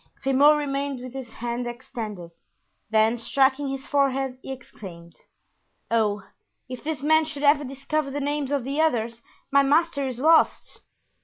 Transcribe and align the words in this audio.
Grimaud 0.23 0.57
remained 0.57 0.99
with 0.99 1.13
his 1.13 1.29
hand 1.29 1.67
extended; 1.67 2.31
then, 2.89 3.19
striking 3.19 3.67
his 3.69 3.85
forehead, 3.85 4.39
he 4.41 4.51
exclaimed: 4.51 5.15
"Oh! 5.91 6.23
if 6.67 6.83
this 6.83 7.03
man 7.03 7.23
should 7.23 7.43
ever 7.43 7.63
discover 7.63 8.09
the 8.09 8.19
names 8.19 8.51
of 8.51 8.63
the 8.63 8.81
others, 8.81 9.21
my 9.51 9.61
master 9.61 10.07
is 10.07 10.17
lost." 10.17 10.81